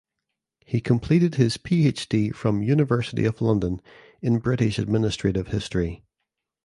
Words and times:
He 0.65 0.81
completed 0.81 1.35
his 1.35 1.57
PhD 1.57 2.33
from 2.33 2.63
University 2.63 3.23
of 3.25 3.39
London 3.39 3.83
in 4.19 4.39
British 4.39 4.79
Administrative 4.79 5.49
History. 5.49 6.03